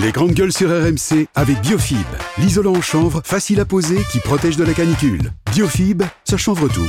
[0.00, 2.06] Les grandes gueules sur RMC avec Biofib,
[2.38, 5.32] l'isolant en chanvre facile à poser qui protège de la canicule.
[5.52, 6.86] Biofib, ça chanvre tout.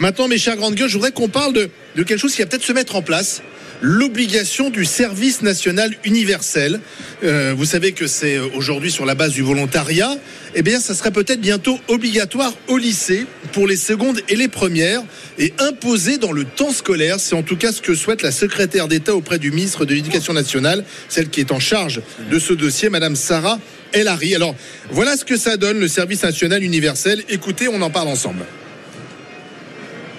[0.00, 2.46] Maintenant, mes chers grandes gueules, je voudrais qu'on parle de, de quelque chose qui va
[2.46, 3.42] peut-être se mettre en place
[3.80, 6.80] l'obligation du service national universel.
[7.24, 10.16] Euh, vous savez que c'est aujourd'hui sur la base du volontariat.
[10.54, 15.02] Eh bien, ça serait peut-être bientôt obligatoire au lycée pour les secondes et les premières
[15.38, 17.20] et imposé dans le temps scolaire.
[17.20, 20.32] C'est en tout cas ce que souhaite la secrétaire d'État auprès du ministre de l'Éducation
[20.32, 22.00] nationale, celle qui est en charge
[22.30, 23.58] de ce dossier, Madame Sarah
[23.92, 24.34] El Hari.
[24.34, 24.54] Alors,
[24.90, 27.22] voilà ce que ça donne le service national universel.
[27.28, 28.44] Écoutez, on en parle ensemble.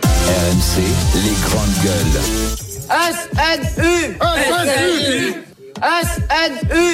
[0.03, 0.81] RMC,
[1.15, 2.66] les grandes gueules.
[2.87, 4.15] SNU.
[4.47, 5.43] SNU.
[6.07, 6.85] SNU.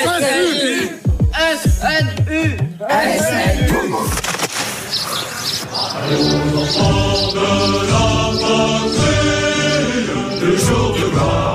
[0.00, 0.94] SNU.
[1.58, 2.42] SNU.
[3.18, 3.80] SNU.
[6.02, 8.04] Allons enfants de la
[8.40, 9.26] patrie,
[10.40, 11.49] le jour de gloire.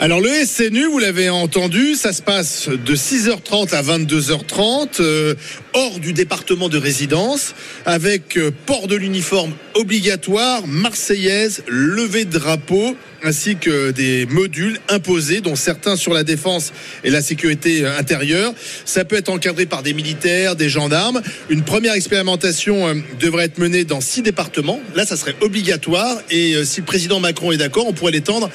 [0.00, 5.34] Alors le SNU, vous l'avez entendu, ça se passe de 6h30 à 22h30, euh,
[5.72, 12.94] hors du département de résidence, avec euh, port de l'uniforme obligatoire, marseillaise, levée de drapeau,
[13.24, 18.54] ainsi que des modules imposés, dont certains sur la défense et la sécurité euh, intérieure.
[18.84, 21.22] Ça peut être encadré par des militaires, des gendarmes.
[21.50, 24.78] Une première expérimentation euh, devrait être menée dans six départements.
[24.94, 28.48] Là, ça serait obligatoire, et si le président Macron est d'accord, on pourrait l'étendre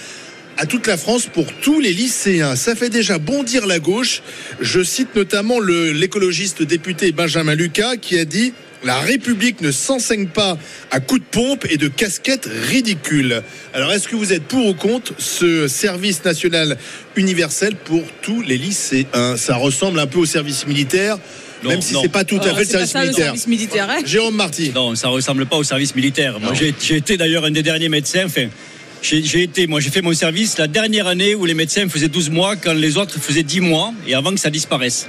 [0.57, 2.55] à toute la France pour tous les lycéens.
[2.55, 4.21] Ça fait déjà bondir la gauche.
[4.61, 10.27] Je cite notamment le- l'écologiste député Benjamin Lucas qui a dit la République ne s'enseigne
[10.27, 10.57] pas
[10.91, 13.41] à coups de pompe et de casquettes ridicules.
[13.73, 16.77] Alors, est-ce que vous êtes pour ou contre ce service national
[17.15, 19.05] universel pour tous les lycéens?
[19.37, 21.17] Ça ressemble un peu au service militaire,
[21.63, 23.25] Non, même si c'est pas tout à fait le service ça, le militaire.
[23.27, 24.71] service militaire, hein Jérôme Marty.
[24.75, 26.39] Non, ça ressemble pas au service militaire.
[26.41, 26.55] Moi, Non.
[26.55, 28.23] j'ai j'ai été d'ailleurs un des derniers médecins.
[28.25, 28.47] Enfin,
[29.03, 32.29] j'ai été, moi, j'ai fait mon service la dernière année où les médecins faisaient 12
[32.29, 35.07] mois, quand les autres faisaient 10 mois, et avant que ça disparaisse.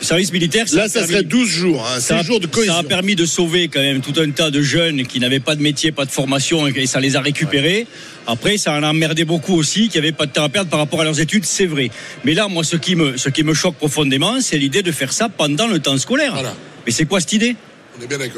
[0.00, 2.38] Le service militaire, Là, a ça permis- serait 12 jours, hein, ça 6 a, jours
[2.38, 2.72] de cohésion.
[2.74, 5.56] ça a permis de sauver quand même tout un tas de jeunes qui n'avaient pas
[5.56, 7.88] de métier, pas de formation, et ça les a récupérés.
[8.28, 10.78] Après, ça en a emmerdé beaucoup aussi, qui n'avaient pas de temps à perdre par
[10.78, 11.90] rapport à leurs études, c'est vrai.
[12.24, 15.12] Mais là, moi, ce qui me, ce qui me choque profondément, c'est l'idée de faire
[15.12, 16.34] ça pendant le temps scolaire.
[16.34, 16.54] Voilà.
[16.86, 17.56] Mais c'est quoi cette idée?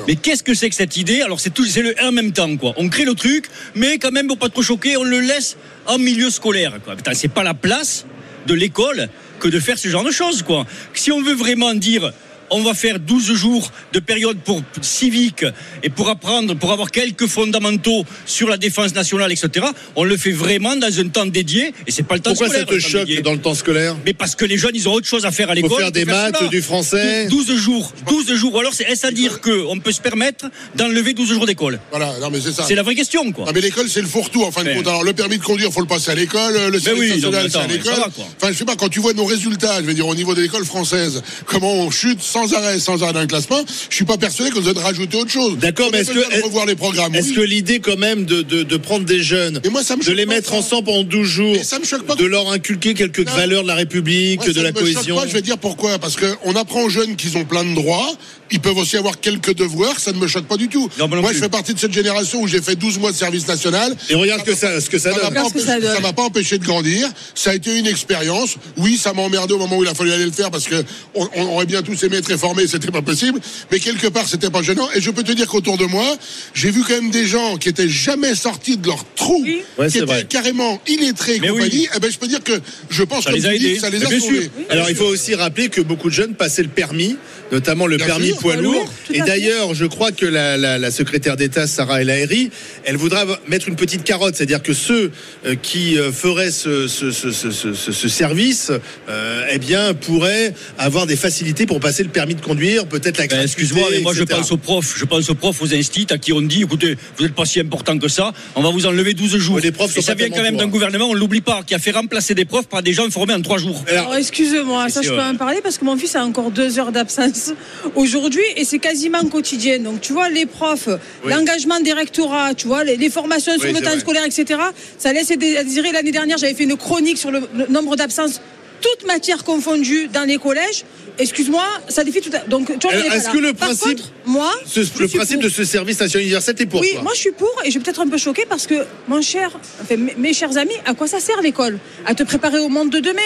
[0.07, 1.23] Mais qu'est-ce que c'est que cette idée?
[1.23, 2.75] Alors c'est tout, c'est le en même temps quoi.
[2.77, 5.57] On crée le truc, mais quand même pour pas trop choquer, on le laisse
[5.87, 6.97] en milieu scolaire quoi.
[6.97, 8.07] Putain, c'est pas la place
[8.47, 10.67] de l'école que de faire ce genre de choses quoi.
[10.95, 12.13] Si on veut vraiment dire
[12.51, 15.45] on va faire 12 jours de période pour civique
[15.83, 19.67] et pour apprendre, pour avoir quelques fondamentaux sur la défense nationale, etc.
[19.97, 22.63] On le fait vraiment dans un temps dédié et c'est pas le temps Pourquoi ça
[22.63, 22.67] scolaire.
[22.69, 23.23] te le temps choque dédié.
[23.23, 23.97] dans le temps scolaire?
[24.05, 25.71] Mais parce que les jeunes, ils ont autre chose à faire à l'école.
[25.71, 26.49] Faut faire des maths, cela.
[26.51, 27.27] du français.
[27.29, 27.93] 12 jours.
[28.09, 28.59] 12 jours.
[28.59, 31.79] Alors, c'est- est-ce à dire qu'on peut se permettre d'enlever 12 jours d'école?
[31.91, 32.65] Voilà, non mais c'est ça.
[32.67, 33.47] C'est la vraie question, quoi.
[33.47, 34.87] Non mais l'école c'est le fourre-tout en fin de compte.
[34.87, 37.59] Alors le permis de conduire faut le passer à l'école, le service oui, national c'est
[37.59, 37.95] à l'école.
[37.95, 38.09] ça.
[38.37, 40.43] Enfin je sais pas quand tu vois nos résultats, je veux dire au niveau de
[40.43, 44.17] l'école française, comment on chute sans arrêt, sans arrêt dans le classement, je suis pas
[44.17, 45.59] persuadé qu'on devrait rajouter autre chose.
[45.59, 47.35] D'accord, On mais est-ce que- revoir les programmes Est-ce oui.
[47.35, 50.13] que l'idée quand même de, de, de prendre des jeunes, Et moi, ça me de
[50.13, 50.57] les mettre ça.
[50.57, 53.33] ensemble pendant 12 jours, ça me choque pas de leur inculquer quelques Non.
[53.33, 55.59] valeurs de la République, Moi, de la ne me choque cohésion pas, je vais dire
[55.59, 55.99] pourquoi.
[55.99, 58.13] Parce qu'on apprend aux jeunes qu'ils ont plein de droits.
[58.53, 60.01] Ils peuvent aussi avoir quelques devoirs.
[60.01, 60.89] Ça ne me choque pas du tout.
[60.99, 63.17] Non, moi non je fais partie de cette génération où j'ai fait 12 mois de
[63.17, 63.95] service national.
[64.09, 65.95] Et regarde que ça, ce que ça ce que empêché- ça donne.
[65.95, 67.09] ça m'a pas empêché de grandir.
[67.37, 68.57] Ça a été une expérience.
[68.77, 70.83] Oui, ça m'a emmerdé au moment où il a fallu aller le faire parce que
[71.15, 73.41] on, on aurait bien tous aimé être réformés, c'était pas possible.
[73.71, 74.89] Mais quelque part, c'était pas gênant.
[74.95, 76.17] Et je peux te dire qu'autour de moi,
[76.55, 79.63] j'ai vu quand même des gens qui étaient jamais sortis de leur trou, Oui.
[79.79, 80.27] Ouais, qui étaient vrai.
[80.29, 81.71] carrément illettrés et Mais compagnie.
[81.73, 81.89] oui.
[81.97, 82.53] Eh ben, je peux dire que
[82.91, 84.21] je pense que ça les a bien sauvés.
[84.21, 84.51] sûr.
[84.71, 87.17] Alors il faut aussi rappeler que beaucoup de jeunes passaient le permis,
[87.53, 88.93] notamment le Bien permis sûr, poids poids lourd.
[89.13, 92.51] Et d'ailleurs, je crois que la, la- la secrétaire d'État Sarah El Haïry,
[92.85, 95.11] elle voudra mettre une petite carotte, c'est-à-dire que ceux
[95.47, 98.71] euh, qui euh, feraient ce, ce- ce- ce- ce- ce- ce service,
[99.09, 103.27] euh, eh bien, pourraient avoir des facilités pour passer le permis de conduire, peut-être la
[103.27, 106.19] Ben, Excuse-moi, mais moi je pense aux profs, je pense aux profs, aux instits à
[106.19, 109.15] qui on dit, écoutez, vous n'êtes pas si important que ça, on va vous enlever
[109.15, 109.57] 12 jours.
[109.57, 110.69] Ouais, les profs Et sont ça vient quand même d'un hein.
[110.69, 113.41] gouvernement, on l'oublie pas, qui a fait remplacer des profs par des gens formés en
[113.43, 113.83] 3 jours.
[113.89, 115.23] Alors, Alors, excuse-moi, ça je peux ouais.
[115.23, 117.53] en parler parce que mon fils a encore deux heures d'absence
[117.95, 119.79] aujourd'hui et c'est quasiment quotidien.
[119.79, 120.89] Donc tu vois, les profs,
[121.25, 121.33] Oui.
[121.33, 124.01] l'engagement des rectorats, tu vois, les, les formations sur Oui, le temps vrai.
[124.01, 124.61] scolaire, etc.
[124.99, 125.93] Ça laisse à désirer.
[125.93, 128.41] L'année dernière, j'avais fait une chronique sur le, le nombre d'absences
[128.81, 130.85] toutes matières confondues dans les collèges,
[131.19, 132.31] excuse-moi, ça défie tout.
[132.35, 132.41] À...
[132.49, 135.45] Donc, est pas est-ce que le principe- contre, moi, Ce- le principe pour.
[135.45, 137.79] de ce service national universel, t'es pour Oui, toi moi je suis pour et je
[137.79, 139.51] vais peut-être un peu choquée parce que, mon cher,
[139.83, 141.79] enfin, mes, chers amis, à quoi ça sert l'école?
[142.07, 143.21] À te préparer au monde de demain.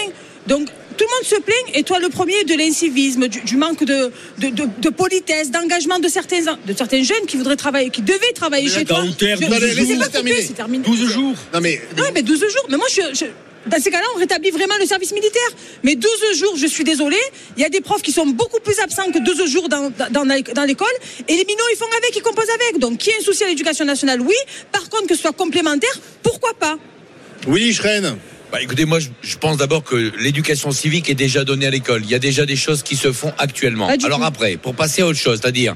[0.46, 3.82] Donc tout le monde se plaint et toi le premier de l'incivisme, du, du manque
[3.84, 8.02] de, de, de- de politesse, d'engagement de certains, de certains jeunes qui voudraient travailler, qui
[8.02, 9.02] devaient travailler chez toi.
[9.04, 10.08] Gauthier, Je- 12 je- laissez jours.
[10.10, 10.42] Terminé.
[10.46, 10.84] c'est terminé.
[10.84, 11.34] 12 jours.
[11.54, 12.66] Non mais Oui, mais 12 jours.
[12.68, 13.24] Mais moi, je, je-
[13.66, 15.50] dans ces cas-là, on rétablit vraiment le service militaire.
[15.82, 17.16] Mais 12 jours, je suis désolée,
[17.56, 20.26] il y a des profs qui sont beaucoup plus absents que 12 jours dans, dans,
[20.26, 20.86] dans l'école.
[21.28, 22.78] Et les minots, ils font avec, ils composent avec.
[22.78, 24.20] Donc, qui a un souci à l'éducation nationale?
[24.20, 24.34] Oui.
[24.72, 26.76] Par contre, que ce soit complémentaire, pourquoi pas?
[27.46, 28.16] Willy Schren.
[28.52, 32.02] Bah, écoutez, moi, je, pense d'abord que l'éducation civique est déjà donnée à l'école.
[32.04, 33.94] Il y a déjà des choses qui se font actuellement.
[33.96, 35.74] Du Alors après, pour passer à autre chose, c'est-à-dire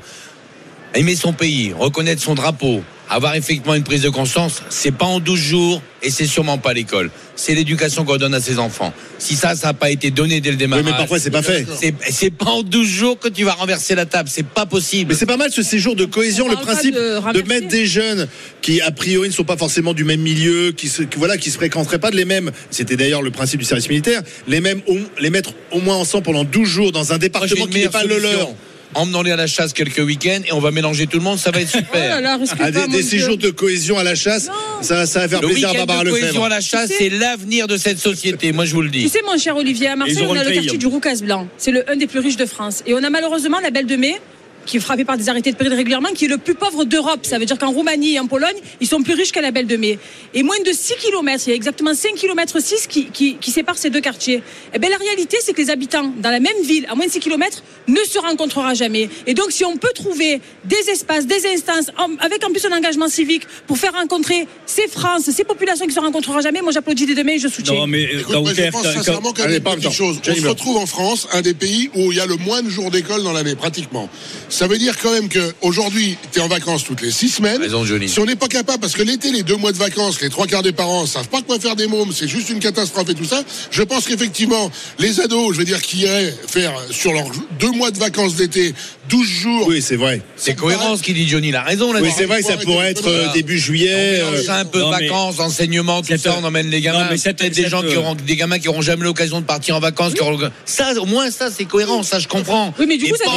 [0.94, 5.20] aimer son pays, reconnaître son drapeau, avoir effectivement une prise de conscience, c'est pas en
[5.20, 7.10] 12 jours et c'est sûrement pas l'école.
[7.36, 8.92] C'est l'éducation qu'on donne à ses enfants.
[9.18, 10.84] Si ça, ça n'a pas été donné dès le Oui, démarrage.
[10.84, 11.66] mais parfois c'est pas fait.
[11.80, 14.28] c'est, c'est pas en 12 jours que tu vas renverser la table.
[14.32, 15.12] C'est pas possible.
[15.12, 18.28] Mais c'est pas mal ce séjour de cohésion, On le principe de mettre des jeunes
[18.60, 21.50] qui a priori ne sont pas forcément du même milieu, qui se, qui, voilà, qui
[21.50, 22.50] se fréquenteraient pas de les mêmes.
[22.70, 24.22] C'était d'ailleurs le principe du service militaire.
[24.46, 24.80] Les mêmes,
[25.20, 28.18] les mettre au moins ensemble pendant 12 jours dans un département qui n'est pas le
[28.18, 28.50] leur.
[28.94, 31.38] Emmenons-les à la chasse quelques week-ends et on va mélanger tout le monde.
[31.38, 32.08] Ça va être Oh super.
[32.08, 34.48] là là, risque Ah, des, séjours de cohésion à la chasse,
[34.80, 37.18] ça, ça va faire Le plaisir à Barbara cohésion à la chasse, Tu sais- c'est
[37.18, 38.52] l'avenir de cette société.
[38.52, 39.08] Moi, je vous le Tu dis.
[39.08, 40.76] sais, mon cher Olivier, à Marseille, on a le quartier hein.
[40.78, 41.46] du Roucas Blanc.
[41.58, 42.82] C'est le un des plus riches de France.
[42.86, 44.20] Et on a malheureusement la Belle de Mai,
[44.68, 47.20] qui est frappée par des arrêtés de péril régulièrement, qui est le plus pauvre d'Europe.
[47.24, 49.66] Ça veut dire qu'en Roumanie et en Pologne, ils sont plus riches qu'à la Belle
[49.66, 49.98] de Mai.
[50.34, 53.50] Et moins de 6 km, il y a exactement 5 km 6 qui, qui, qui
[53.50, 54.42] séparent ces deux quartiers.
[54.74, 57.10] Et bien, la réalité, c'est que les habitants dans la même ville, à moins de
[57.10, 59.08] 6 km, ne se rencontrera jamais.
[59.26, 61.90] Et donc, si on peut trouver des espaces, des instances,
[62.20, 66.00] avec en plus un engagement civique pour faire rencontrer ces France, ces populations qui se
[66.00, 67.74] rencontreront jamais, moi j'applaudis dès demain et je soutiens.
[67.74, 70.20] Non, mais Écoute, moi, je pense sincèrement qu'il y a Allez, des petites choses.
[70.28, 72.68] On se retrouve en France, un des pays où il y a le moins de
[72.68, 74.10] jours d'école dans l'année, pratiquement.
[74.58, 77.62] Ça veut dire quand même qu'aujourd'hui, tu es en vacances toutes les six semaines.
[77.62, 78.08] Raison, Johnny.
[78.08, 80.48] Si on n'est pas capable, parce que l'été, les deux mois de vacances, les trois
[80.48, 83.24] quarts des parents savent pas quoi faire des mômes, c'est juste une catastrophe et tout
[83.24, 83.44] ça.
[83.70, 84.68] Je pense qu'effectivement,
[84.98, 88.74] les ados, je veux dire, qui iraient faire sur leurs deux mois de vacances d'été,
[89.08, 89.68] 12 jours.
[89.68, 90.22] Oui, c'est vrai.
[90.36, 91.50] C'est cohérent ce qu'il dit Johnny.
[91.50, 92.00] Il a raison là.
[92.02, 94.22] Oui, c'est vrai ça pourrait être euh, début juillet.
[94.24, 97.04] On euh, mélange un peu non, vacances, enseignement, tout ça, on emmène les gamins.
[97.04, 99.46] Non, mais cette- Peut-être des gens qui auront, des gamins qui auront jamais l'occasion de
[99.46, 100.14] partir en vacances.
[100.14, 102.74] qui auront- Ça, au moins, ça, c'est cohérent, ça, je comprends.
[102.76, 103.30] Oui, mais du coup, ça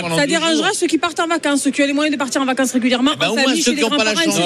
[0.00, 2.18] pendant ça 12 dérangera ceux qui partent en vacances, ceux qui ont les moyens de
[2.18, 4.38] partir en vacances régulièrement, en au moins, ceux qui ont pas la chance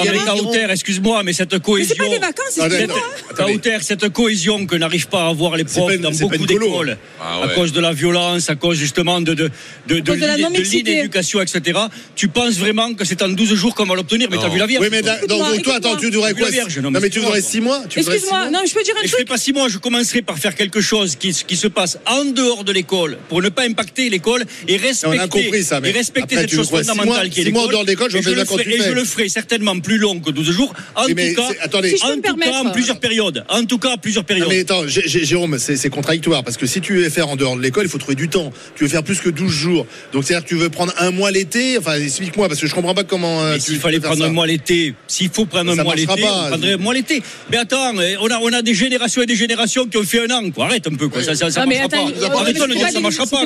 [0.53, 1.95] mais excuse-moi, mais cette Mais cohésion.
[1.97, 3.51] c'est pas des vacances, excuse-moi.
[3.53, 7.43] Gauthier, cette cohésion que n'arrivent pas à avoir les C'est profs dans beaucoup d'écoles, Ah
[7.43, 9.49] à cause de la violence, à cause justement de,
[9.87, 11.79] l'inéducation, etc.
[12.15, 14.65] Tu penses vraiment que c'est en 12 jours qu'on va l'obtenir Mais t'as vu la
[14.65, 16.49] Vierge Oui, mais donc, toi, attends, tu la quoi
[16.81, 19.11] non, mais mais tu excuse-moi, 6 mois Excuse-moi, non, je peux dire un Et je
[19.11, 19.27] fais truc.
[19.27, 22.71] pas six mois, je commencerai par faire quelque chose qui, se passe en dehors de
[22.71, 26.35] l'école pour ne pas impacter l'école et respecter, On a compris ça, mais et respecter
[26.35, 27.69] après, cette chose fondamentale qui est l'école.
[27.69, 30.51] dehors de l'école, je le ferai- Et je le ferai certainement plus long que 12
[30.51, 30.73] jours.
[30.95, 31.95] En mais tout cas, attendez.
[31.97, 32.57] Si en me tout cas, permettre.
[32.65, 33.43] en plusieurs périodes.
[33.49, 34.47] En tout cas, en plusieurs Non, périodes.
[34.49, 37.55] mais attends, Jé- Jé- Jérôme, c'est contradictoire parce que si tu veux faire en dehors
[37.55, 38.51] de l'école, il faut trouver du temps.
[38.75, 39.85] Tu veux faire plus que 12 jours.
[40.11, 41.77] Donc c'est-à-dire que tu veux prendre un mois l'été.
[41.77, 43.41] Enfin, explique-moi parce que je comprends pas comment.
[43.43, 46.47] euh, s'il fallait prendre un mois l'été, s'il faut prendre un mois marchera l'été, on
[46.49, 47.21] prendrait un mois l'été.
[47.51, 50.19] Mais attends, euh, on a, on a des générations et des générations qui ont fait
[50.27, 50.49] un an.
[50.51, 50.65] Quoi.
[50.65, 51.21] Arrête un peu, quoi.
[51.23, 52.39] Ça, ça, ça marchera attends, pas.
[52.39, 53.45] Arrêtons de dire ça marchera pas.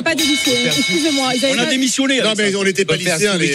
[0.66, 1.28] Excusez-moi.
[1.50, 1.70] On a pas-
[2.22, 3.36] Non, mais on n'était pas lycéens.
[3.38, 3.46] les-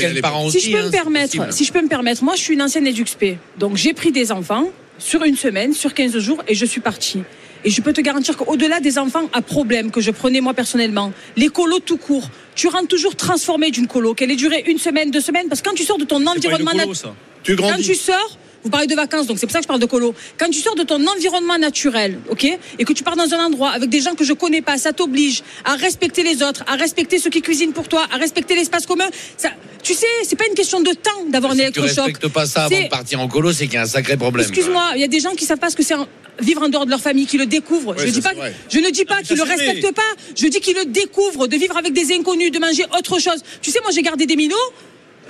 [0.52, 1.54] Si je peux hein, me permettre, possible.
[1.54, 3.38] si je peux me permettre, moi je suis une ancienne EduxP.
[3.58, 4.70] Donc j'ai pris des enfants
[5.00, 7.24] sur une semaine, sur 15 jours et je suis partie.
[7.66, 11.14] Et je peux te garantir qu'au-delà des enfants à problème que je prenais moi personnellement,
[11.38, 15.12] les colos tout court, tu rentres toujours transformé d'une colo, qu'elle ait duré une semaine,
[15.12, 17.16] deux semaines, parce que quand tu sors de ton environnement colo, nat- ça.
[17.42, 19.80] Tu quand tu sors, vous parlez de vacances, donc c'est pour ça que je parle
[19.80, 20.14] de colo.
[20.38, 22.46] Quand tu sors de ton environnement naturel, ok,
[22.80, 24.94] et que tu pars dans un endroit avec des gens que je connais pas, ça
[24.94, 28.86] t'oblige à respecter les autres, à respecter ceux qui cuisinent pour toi, à respecter l'espace
[28.86, 29.08] commun.
[29.38, 29.50] Ça,
[29.82, 32.06] tu sais, c'est pas une question de temps d'avoir un Si tu électrochoc.
[32.06, 34.48] respectes pas ça avant de partir en colo, c'est qu'il y a un sacré problème.
[34.48, 35.96] Excuse-moi, il y a des gens qui savent pas ce que c'est
[36.40, 37.96] vivre en dehors de leur famille, qui le découvrent.
[37.96, 38.34] Ouais, je, dis pas,
[38.70, 40.02] je ne dis pas qu'ils le respectent pas,
[40.36, 43.44] je dis qu'ils le découvrent, de vivre avec des inconnus, de manger autre chose.
[43.62, 44.56] Tu sais, moi j'ai gardé des minots.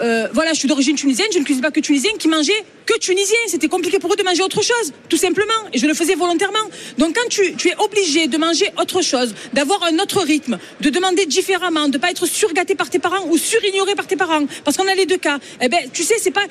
[0.01, 2.97] Euh, voilà, je suis d'origine tunisienne, je ne cuisine pas que tunisien, qui mangeaient que
[2.99, 3.37] tunisien.
[3.47, 5.53] C'était compliqué pour eux de manger autre chose, tout simplement.
[5.73, 6.59] Et je le faisais volontairement.
[6.97, 10.89] Donc quand tu, tu es obligé de manger autre chose, d'avoir un autre rythme, de
[10.89, 14.77] demander différemment, de pas être surgâté par tes parents ou surignoré par tes parents, parce
[14.77, 15.37] qu'on a les deux cas.
[15.61, 16.45] Eh ben, tu sais, c'est pas.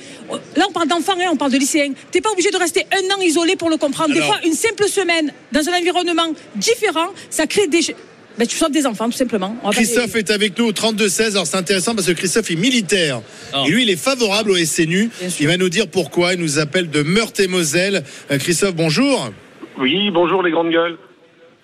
[0.56, 1.92] Là, on parle d'enfants, hein, on parle de lycéens.
[2.10, 4.14] T'es pas obligé de rester un an isolé pour le comprendre.
[4.14, 7.94] Des fois, une simple semaine dans un environnement différent, ça crée des.
[8.38, 9.56] Ben, tu sauves des enfants, tout simplement.
[9.62, 11.32] On va pas- Christophe est avec nous au 32-16.
[11.34, 13.20] Alors c'est intéressant parce que Christophe est militaire.
[13.52, 13.64] Ah.
[13.66, 15.10] Et lui, il est favorable au SNU.
[15.40, 16.34] Il va nous dire pourquoi.
[16.34, 18.02] Il nous appelle de Meurthe et Moselle.
[18.30, 19.30] Euh, Christophe, bonjour.
[19.78, 20.96] Oui, bonjour les grandes gueules.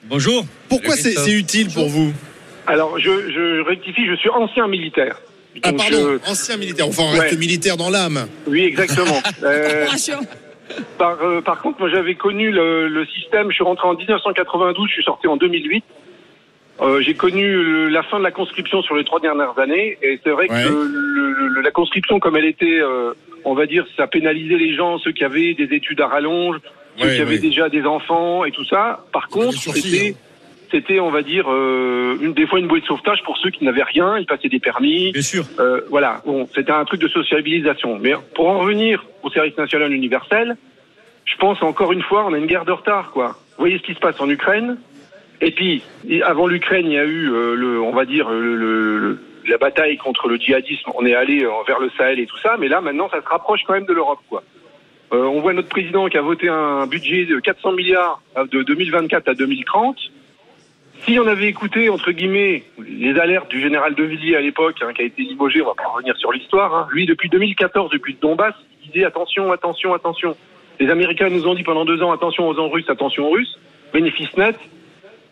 [0.04, 0.44] Bonjour.
[0.68, 2.12] Pourquoi c'est utile pour vous
[2.66, 5.20] Alors, je, je rectifie, je suis ancien militaire.
[5.62, 6.86] Ah Donc, pardon, je- ancien militaire.
[6.86, 7.38] Enfin, on reste Ouais.
[7.38, 8.28] militaire dans l'âme.
[8.46, 9.20] oui, exactement.
[9.42, 9.86] Euh,
[10.98, 13.48] par, euh, par contre, moi, j'avais connu le, le système.
[13.50, 15.82] Je suis rentré en 1992, je suis sorti en 2008.
[16.80, 20.20] Euh, j'ai connu le- la fin de la conscription sur les trois dernières années, et
[20.22, 20.62] c'est vrai Ouais.
[20.62, 23.12] que le- le- la conscription, comme elle était, euh,
[23.44, 26.56] on va dire, ça pénalisait les gens, ceux qui avaient des études à rallonge,
[26.96, 29.04] ceux Ouais, qui avaient déjà des enfants et tout ça.
[29.12, 30.14] Par contre, c'était, hein.
[30.70, 33.64] c'était, on va dire, euh, une des fois une bouée de sauvetage pour ceux qui
[33.64, 35.10] n'avaient rien, ils passaient des permis.
[35.12, 35.44] Bien sûr.
[35.58, 37.98] Euh, voilà, bon, c'était un truc de sociabilisation.
[37.98, 40.56] Mais pour en revenir au service national universel,
[41.24, 43.36] je pense encore une fois, on a une guerre de retard, quoi.
[43.56, 44.78] Vous voyez ce qui se passe en Ukraine
[45.40, 45.82] Et puis,
[46.24, 49.96] avant l'Ukraine, il y a eu, euh, le, on va dire, le- le- la bataille
[49.96, 50.90] contre le djihadisme.
[50.94, 53.28] On est allé euh, vers le Sahel et tout ça, mais là, maintenant, ça se
[53.28, 54.42] rapproche quand même de l'Europe, quoi.
[55.12, 58.62] Euh, on voit notre président qui a voté un budget de 400 milliards euh, de
[58.62, 59.96] 2024 à 2030.
[61.06, 64.92] Si on avait écouté, entre guillemets, les alertes du général De Villiers à l'époque, hein,
[64.92, 68.14] qui a été limogé, on va pas revenir sur l'histoire, hein, lui, depuis 2014, depuis
[68.14, 68.54] le Donbass,
[68.84, 70.36] il disait attention, attention, attention.
[70.80, 73.58] Les Américains nous ont dit pendant deux ans attention aux Russes, attention aux Russes.
[73.94, 74.56] Bénéfice net.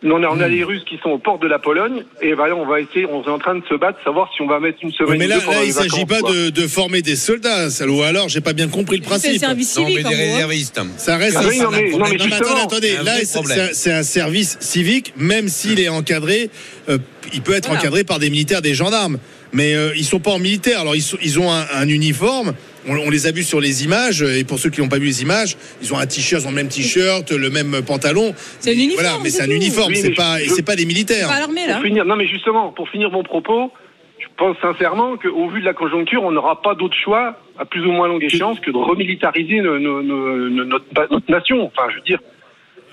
[0.03, 2.55] On a, on a les Russes qui sont aux portes de la Pologne, et voilà,
[2.55, 4.77] on va essayer, on est en train de se battre, savoir si on va mettre
[4.83, 5.11] une semaine.
[5.13, 7.71] Oui, mais ou là, deux là il les s'agit pas de, de former des soldats,
[7.71, 9.39] ça, ou alors j'ai pas bien compris le C'est le principe.
[9.39, 10.17] service Non, mais civique, des hein.
[10.17, 10.79] réservistes.
[10.97, 13.25] Ça reste Ah un- oui, non, mais- non, mais Non, attendez, attendez, un là, c'est
[13.43, 16.51] c'est un, c'est un service civique, même s'il est encadré,
[16.89, 16.99] euh,
[17.33, 17.79] il peut être Voilà.
[17.81, 19.17] encadré par des militaires, des gendarmes.
[19.53, 22.53] Mais euh, ils sont pas en militaire, alors ils, sont- ils ont un, un uniforme.
[22.87, 25.07] On, on les a vus sur les images, et pour ceux qui n'ont pas vu
[25.07, 28.33] les images, ils ont un t-shirt, ils ont le même t-shirt, le même pantalon.
[28.59, 30.85] C'est un uniforme, Voilà, mais c'est un uniforme, Oui, c'est pas, je- c'est pas des
[30.85, 31.27] militaires.
[31.27, 31.75] Pas l'armée, là.
[31.75, 33.71] Pour finir, non mais justement, pour finir mon propos,
[34.19, 37.81] je pense sincèrement qu'au vu de la conjoncture, on n'aura pas d'autre choix, à plus
[37.85, 41.65] ou moins longue échéance, que de remilitariser no- no- no- no- notre, notre nation.
[41.65, 42.19] Enfin, je veux dire.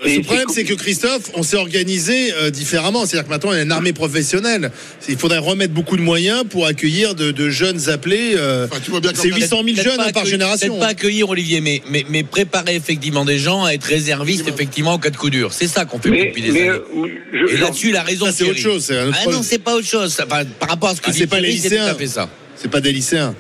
[0.05, 3.07] Le problème, c'est- que Christophe, on s'est organisé euh, différemment.
[3.07, 4.71] C'est-à-dire que maintenant, il y a une armée professionnelle.
[5.09, 8.35] Il faudrait remettre beaucoup de moyens pour accueillir de, de jeunes appelés.
[8.37, 10.69] euh, Enfin, tu vois bien c'est comme 800 000 Peut-être jeunes hein, par génération.
[10.69, 14.93] Peut-être pas accueillir Olivier, mais, mais, mais préparer effectivement des gens à être réservistes effectivement
[14.95, 15.53] en cas de coup dur.
[15.53, 16.71] C'est ça qu'on fait Mais, depuis des mais, années.
[16.71, 18.27] euh, je- Et là-dessus, il a raison.
[18.35, 18.85] C'est autre chose.
[18.87, 20.17] C'est un autre Ah non, c'est pas autre chose.
[20.23, 21.87] Enfin, par rapport à ce que Ah, dit c'est pas les Thierry, tout lycéens.
[21.87, 22.29] à fait ça.
[22.57, 23.35] C'est pas des lycéens.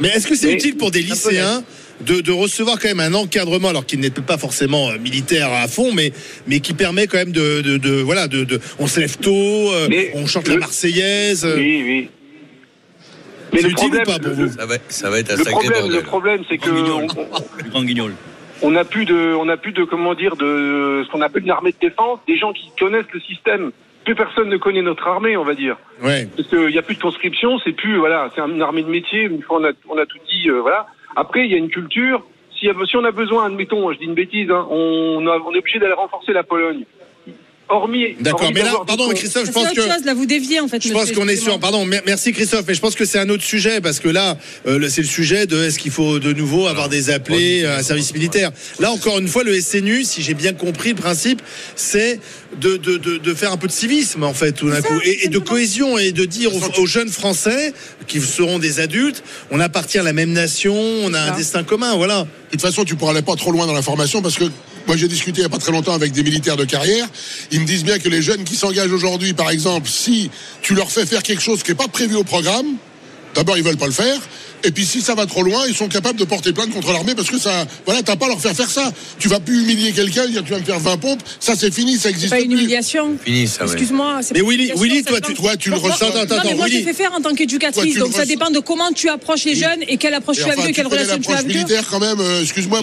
[0.00, 1.62] Mais est-ce que c'est utile pour des lycéens
[2.00, 5.66] de, de recevoir quand même un encadrement, alors qu'il n'est pas forcément euh, militaire à
[5.68, 6.12] fond, mais,
[6.46, 9.30] mais qui permet quand même de, de, de- voilà, de, de- on se lève tôt,
[9.32, 11.44] euh, Mais on chante le- la Marseillaise.
[11.44, 12.10] euh, Oui, oui.
[13.52, 14.48] Mais C'est le utile ou problème, pas pour vous?
[14.48, 15.96] Ça va, ça va être un le sacré problème, bordel.
[15.96, 17.06] le problème, c'est que guignol.
[17.16, 18.12] on- grand guignol.
[18.62, 21.50] on n'a plus de, on n'a plus de, comment dire, de ce qu'on appelle une
[21.50, 23.70] armée de défense, des gens qui connaissent le système.
[24.04, 25.76] Plus personne ne connaît notre armée, on va dire.
[26.02, 26.28] Ouais.
[26.36, 29.22] Parce qu'il n'y a plus de conscription, c'est plus, voilà, c'est une armée de métier.
[29.22, 30.86] Une fois, on a, on a tout dit, euh, voilà.
[31.16, 32.22] Après, il y a une culture.
[32.58, 35.78] Si, on a besoin, admettons, je dis une bêtise, hein, on, a- on est obligé
[35.78, 36.84] d'aller renforcer la Pologne.
[37.68, 38.14] Hormis.
[38.20, 39.80] D'accord, mais là, pardon, Christophe, je pense que.
[39.82, 40.80] chose, là, vous déviez, en fait.
[40.86, 41.58] Je pense qu'on est sur.
[41.58, 44.36] Pardon, mer- merci Christophe, mais je pense que c'est un autre sujet parce que là,
[44.68, 47.82] euh, c'est le sujet de est-ce qu'il faut de nouveau avoir des appelés à un
[47.82, 48.52] service militaire.
[48.78, 51.42] Là, encore une fois, le SNU, si j'ai bien compris le principe,
[51.74, 52.20] c'est
[52.60, 55.24] de, de, de, de faire un peu de civisme en fait tout d'un coup et,
[55.24, 57.72] et de cohésion et de dire aux, aux jeunes Français
[58.06, 61.96] qui seront des adultes, on appartient à la même nation, on a un destin commun,
[61.96, 62.20] voilà.
[62.20, 64.44] De toute façon, tu pourras aller pas trop loin dans la formation parce que
[64.86, 67.06] moi j'ai discuté il n'y a pas très longtemps avec des militaires de carrière.
[67.50, 70.30] Ils me disent bien que les jeunes qui s'engagent aujourd'hui, par exemple, si
[70.62, 72.66] tu leur fais faire quelque chose qui n'est pas prévu au programme,
[73.34, 74.20] d'abord ils veulent pas le faire.
[74.64, 77.14] Et puis si ça va trop loin, ils sont capables de porter plainte contre l'armée
[77.14, 78.92] parce que ça, voilà, t'as pas à leur faire faire ça.
[79.18, 81.94] Tu vas plus humilier quelqu'un, dire tu vas me faire 20 pompes, ça c'est fini,
[81.94, 82.58] ça C'est existe pas une plus.
[82.60, 83.16] humiliation.
[83.24, 83.72] Fini, ça, ouais.
[83.72, 84.20] Excuse-moi.
[84.22, 86.06] c'est Mais pas une Willy, humiliation, Willy, ça toi, dépend- tu, Toi, tu le ressens.
[86.08, 89.08] Non, mais moi, j'ai fait faire en tant qu'éducatrice, donc ça dépend de comment tu
[89.08, 91.36] approches les jeunes et quelle approche tu as avec eux, tu quelle relation tu as
[91.38, 91.54] avec eux.
[91.54, 92.80] militaire quand même, euh, excuse-moi,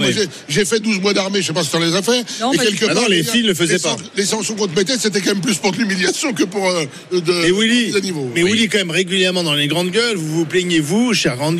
[0.50, 2.24] j'ai- fait 12 mois d'armée, je sais pas si t'en les as fait.
[2.40, 2.52] Non.
[2.58, 3.96] Ah les filles le faisaient pas.
[4.16, 6.86] Les sanctions qu'on te mettait, c'était quand même plus pour de l'humiliation que pour euh,
[7.12, 7.94] de, Et Willy,
[8.36, 11.58] mais Willy, quand même, régulièrement dans les grandes gueules, vous vous plaignez, vous, chère grande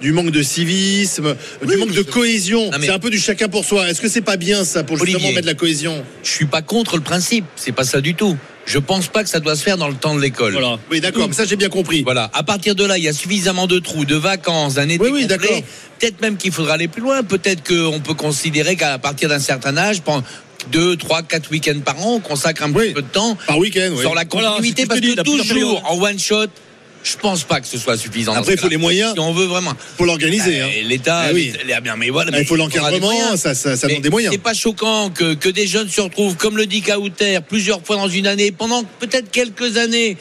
[0.00, 1.34] du manque de civisme,
[1.66, 2.70] du manque de cohésion.
[2.80, 3.88] C'est un peu du chacun pour soi.
[3.88, 5.34] Est-ce que c'est pas bien, ça, pour justement Olivier.
[5.34, 7.44] mettre la cohésion Je suis pas contre le principe.
[7.56, 8.36] C'est pas ça du tout.
[8.64, 10.52] Je pense pas que ça doit se faire dans le temps de l'école.
[10.52, 10.78] Voilà.
[10.90, 12.02] Oui, d'accord, mais ça, j'ai bien compris.
[12.04, 12.30] Voilà.
[12.32, 15.10] À partir de là, il y a suffisamment de trous, de vacances, d'un été Oui,
[15.12, 15.60] oui, d'accord.
[15.98, 17.22] Peut-être même qu'il faudra aller plus loin.
[17.24, 20.22] Peut-être qu'on peut considérer qu'à partir d'un certain âge, pendant
[20.70, 22.86] deux, trois, quatre week-ends par an, on consacre un Oui.
[22.88, 24.00] petit peu de temps Par week-end, oui.
[24.00, 26.46] sur la Voilà, continuité que parce que la plusieurs 12 jours en one shot,
[27.04, 28.32] je pense pas que ce soit suffisant.
[28.34, 29.72] Après, il faut les moyens Si on veut vraiment.
[29.96, 30.60] pour l'organiser.
[30.60, 30.68] hein.
[30.74, 31.52] Euh, L'État, Ah oui.
[31.82, 32.30] bien, mais voilà.
[32.34, 33.40] Ah, il faut l'encadrement, moyens.
[33.40, 34.32] ça, ça, ça Mais demande des moyens.
[34.34, 37.96] C'est pas choquant que, que des jeunes se retrouvent, comme le dit Kauter, plusieurs fois
[37.96, 40.16] dans une année, pendant peut-être quelques années.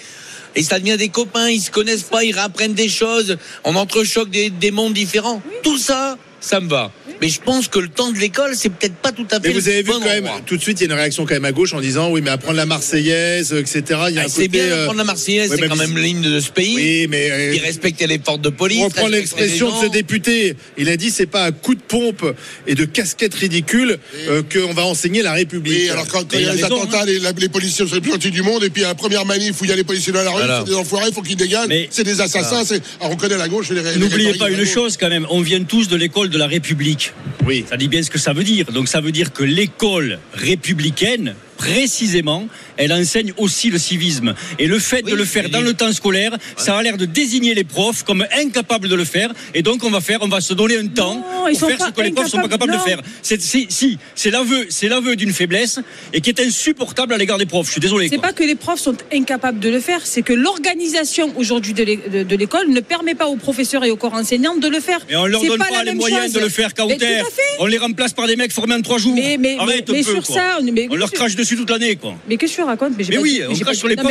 [0.55, 4.29] Et ça devient des copains, ils se connaissent pas, ils réapprennent des choses, on entrechoque
[4.29, 5.41] des, des mondes différents.
[5.63, 6.91] Tout ça, ça me va.
[7.21, 9.53] Mais je pense que le temps de l'école, c'est peut-être pas tout à fait Mais
[9.53, 11.36] vous le avez vu quand même, tout de suite, il y a une réaction quand
[11.36, 13.83] même à gauche en disant oui, mais apprendre la Marseillaise, etc.
[14.10, 14.48] Il y a Ah, un c'est côté.
[14.48, 16.75] bien euh, d'apprendre la Marseillaise, ouais, c'est quand même l'hymne de ce pays.
[16.75, 18.79] Oui, mais euh, Il respectait les forces de police.
[18.81, 20.55] on reprend respectait l'expression de ce député.
[20.79, 22.25] Il a dit c'est pas à coup de pompe
[22.65, 25.74] et de casquette ridicule euh, qu'on va enseigner la République.
[25.79, 27.93] Et alors quand, quand il y a les raison, attentats, les, la- les policiers sont
[27.95, 29.75] les plus gentils du monde, et puis à la première manif où il y a
[29.75, 30.63] les policiers dans la rue, Voilà.
[30.65, 32.81] c'est des enfoirés, il faut qu'ils dégagent, Mais- c'est des assassins, c'est...
[33.00, 35.63] Alors on connaît la gauche et les N'oubliez pas une chose quand même, on vient
[35.63, 37.13] tous de l'école de la République.
[37.45, 37.65] Oui.
[37.69, 38.71] Ça dit bien ce que ça veut dire.
[38.71, 44.34] Donc ça veut dire que l'école républicaine, précisément, elle enseigne aussi le civisme.
[44.60, 47.06] Et le fait Oui, de le faire dans le temps scolaire, ça a l'air de
[47.06, 49.32] désigner les profs comme incapables de le faire.
[49.53, 51.18] Et donc on va faire, on va se donner un temps
[51.58, 52.84] pour faire ce que les profs sont pas capables de non.
[52.84, 53.01] faire.
[53.22, 55.80] C'est, si, c'est l'aveu, c'est l'aveu d'une faiblesse
[56.13, 57.68] et qui est insupportable à l'égard des profs.
[57.68, 58.08] Je suis désolé.
[58.10, 61.84] C'est pas que les profs sont incapables de le faire, c'est que l'organisation aujourd'hui de
[61.84, 64.80] l'é- de de l'école ne permet pas aux professeurs et aux corps enseignants de le
[64.80, 65.00] faire.
[65.10, 66.34] Et on leur donne pas, les moyens chose.
[66.34, 67.22] de le faire Mais Kauter.
[67.60, 69.15] On les remplace par des mecs formés en trois jours.
[69.15, 70.36] Mais- mais- Arrête mais- un mais peu, sur quoi.
[70.36, 72.15] ça, on- mais- on leur crache dessus toute l'année, quoi.
[72.27, 73.96] Mais qu'est-ce que tu racontes j'ai Mais pas oui, dit- on crache pas- sur les
[73.96, 74.01] mais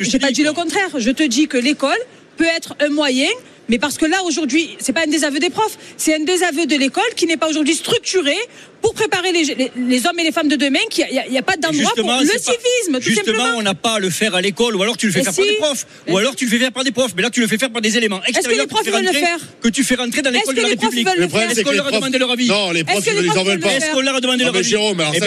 [0.00, 0.88] je j'ai pas dit le contraire.
[0.98, 1.98] Je te dis que l'école
[2.36, 3.28] peut être un moyen,
[3.70, 6.76] mais parce que là aujourd'hui, c'est pas un désaveu des profs, c'est un désaveu de
[6.76, 8.34] l'école qui n'est pas aujourd'hui structuré
[8.82, 10.78] pour préparer les, les- les hommes et les femmes de demain.
[10.90, 13.02] Qu'il n'y a, il y a pas d'endroit pour Justement, le c'est pas- civisme, tout
[13.02, 13.58] Justement, simplement.
[13.58, 15.44] on n'a pas à le faire à l'école, ou alors tu le fais faire par
[15.44, 17.46] des profs, ou alors tu le fais faire par des profs, mais là tu le
[17.46, 19.20] fais faire par des éléments que extérieurs les profs que, tu fais veulent le rentrer,
[19.20, 21.08] faire que tu fais rentrer dans Est-ce l'école que de la les profs République.
[21.08, 22.48] veulent le problème, faire c'est Est-ce que qu'on les leur a profs- demandé leur avis
[22.48, 23.72] Non, les profs, Est-ce que ils en veulent pas.
[23.72, 24.74] Est-ce qu'on leur a demandé Ah, leur avis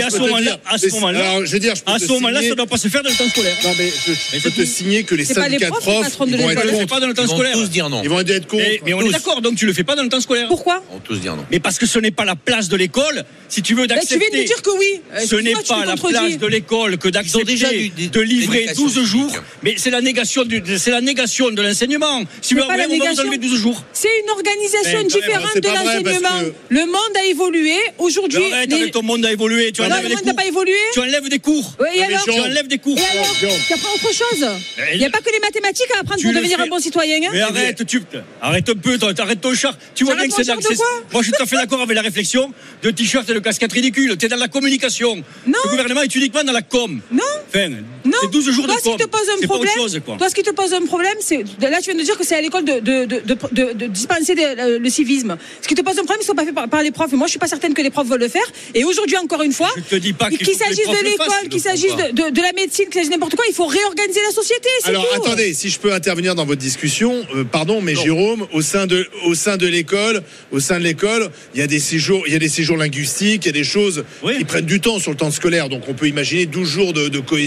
[0.04, 3.30] à ce moment-là, à ce moment-là, ça ne doit pas se faire dans le temps
[3.30, 3.56] scolaire.
[3.64, 3.90] Non, mais
[4.34, 7.44] je, peux te signer que les syndicats de profs, ils vont être contre.
[7.46, 8.02] Ils tous dire non.
[8.04, 8.64] Ils vont être contre.
[8.64, 10.48] Mais, mais on est d'accord, donc tu le fais pas dans le temps scolaire.
[10.48, 11.46] Pourquoi vont tous dire non.
[11.52, 14.00] Mais parce que ce n'est pas la place de l'école, si tu veux Bah, Tu
[14.02, 14.30] d'accepter.
[14.32, 15.02] viens de dire que oui.
[15.14, 18.84] Euh, Ce n'est tu pas la place de l'école que d'accepter du- de livrer d'éducation
[18.86, 19.32] 12 jours,
[19.64, 22.20] mais c'est la négation du, c'est la négation de l'enseignement.
[22.42, 23.24] Si C'est vous on va vous négation.
[23.24, 23.84] enlever 12 jours.
[23.94, 26.40] C'est une organisation Mais différente de l'enseignement.
[26.42, 27.76] que- Le monde a évolué.
[27.98, 29.72] Aujourd'hui, Mais arrête les- avec ton monde a évolué.
[29.72, 30.42] Tu Non, enlèves le des monde n'a cours.
[30.42, 30.74] pas évolué.
[30.94, 31.74] Tu enlèves des cours.
[31.80, 32.98] Oui, et Non, mais alors Tu enlèves des cours.
[32.98, 33.58] Et alors Jérôme.
[33.68, 34.48] Tu apprends autre chose.
[34.94, 36.64] Il n'y a pas que les mathématiques à apprendre Tu pour devenir fais.
[36.64, 37.18] un bon citoyen.
[37.24, 37.30] hein.
[37.32, 38.00] Mais arrête, tu
[38.42, 39.78] arrête un peu, toi, arrête ton char.
[39.96, 42.52] Tu vois bien que c'est Moi, je suis tout à fait d'accord avec la réflexion
[42.82, 44.18] de t-shirt et de casquette ridicule.
[44.18, 45.16] Tu es dans la communication.
[45.48, 45.54] Non.
[45.66, 47.02] Le gouvernement est uniquement dans la com.
[47.12, 47.24] Non.
[47.56, 47.70] Enfin,
[48.06, 48.12] Non.
[48.22, 50.02] c'est 12 jours toi, de ce qui te pose un C'est pas autre problème, chose,
[50.06, 50.18] quoi.
[50.18, 52.36] toi, ce qui te pose un problème, c'est là, tu viens de dire que c'est
[52.36, 55.38] à l'école de, de, de, de, de- de dispenser des- le, le civisme.
[55.62, 57.14] Ce qui te pose un problème, ils sont pas faits par, par les profs.
[57.14, 58.46] Et moi, je suis pas certaine que les profs veulent le faire.
[58.74, 61.60] Et aujourd'hui, encore une fois, Je te dis pas qu'il les s'agisse de l'école, qu'il
[61.62, 64.34] s'agisse de, de, de la médecine, qu'il s'agisse de n'importe quoi, il faut réorganiser la
[64.34, 64.70] société.
[64.86, 65.22] Alors tout.
[65.28, 69.06] attendez, si je peux intervenir dans votre discussion, euh, pardon, mais Jérôme, au sein de
[69.26, 72.36] au sein de l'école, au sein de l'école, il y a des séjours, il y
[72.36, 74.38] a des séjours linguistiques, il y a des choses Oui.
[74.38, 75.70] qui prennent du temps sur le temps scolaire.
[75.70, 77.43] Donc on peut imaginer 12 jours de, de cohésion.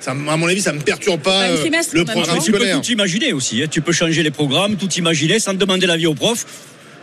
[0.00, 1.56] Ça, à mon avis, ça me perturbe pas un euh,
[1.92, 3.62] le programme tu peux tout imaginer aussi.
[3.62, 3.66] hein.
[3.70, 6.46] Tu peux changer les programmes, tout imaginer sans demander l'avis aux profs.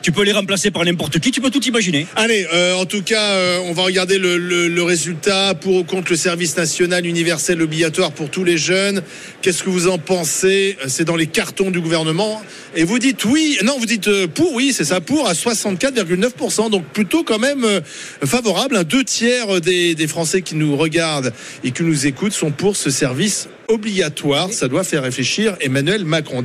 [0.02, 1.32] Tu peux les remplacer par n'importe qui.
[1.32, 2.08] Tu peux tout imaginer.
[2.16, 6.16] Allez, euh, en tout cas, euh, on va regarder le, résultat pour ou contre le
[6.18, 9.02] service national universel obligatoire pour tous les jeunes.
[9.42, 10.78] Qu'est-ce que vous en pensez?
[10.88, 12.42] C'est dans les cartons du gouvernement.
[12.76, 16.70] Et vous dites oui, non, vous dites euh, pour, oui, c'est ça, pour à 64,9%.
[16.70, 17.82] Donc plutôt quand même euh,
[18.24, 18.78] favorable.
[18.78, 21.34] Un deux tiers des Français qui nous regardent
[21.64, 24.52] et qui nous écoutent sont pour ce service obligatoire.
[24.52, 26.42] Ça doit faire réfléchir Emmanuel Macron.